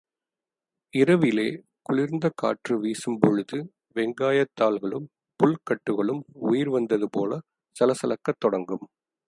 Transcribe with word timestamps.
இரவிலே 0.93 1.45
குளிர்ந்த 1.81 2.31
காற்று 2.35 2.79
வீசும் 2.79 3.19
பொழுது 3.19 3.57
வெங்காயத் 3.95 4.53
தாள்களும், 4.53 5.07
புல் 5.35 5.57
கட்டுகளும் 5.63 6.23
உயிர் 6.41 6.69
வந்தது 6.69 7.09
போல 7.09 7.39
சலசலக்கத் 7.75 8.39
தொடங்கும். 8.39 8.85